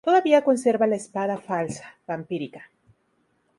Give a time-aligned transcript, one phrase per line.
[0.07, 2.61] Todavía conserva la espada falsa, vampírica.